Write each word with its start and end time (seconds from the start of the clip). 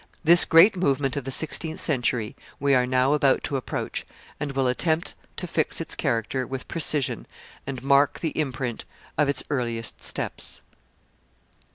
This 0.23 0.45
great 0.45 0.75
movement 0.75 1.15
of 1.15 1.25
the 1.25 1.29
sixteenth 1.29 1.79
century 1.79 2.35
we 2.59 2.73
are 2.73 2.87
now 2.87 3.13
about 3.13 3.43
to 3.43 3.55
approach, 3.55 4.03
and 4.39 4.51
will 4.53 4.65
attempt 4.65 5.13
to 5.35 5.45
fix 5.45 5.79
its 5.79 5.93
character 5.93 6.47
with 6.47 6.67
precision 6.67 7.27
and 7.67 7.83
mark 7.83 8.19
the 8.19 8.29
imprint 8.31 8.83
of 9.15 9.29
its 9.29 9.43
earliest 9.51 10.03
steps. 10.03 10.63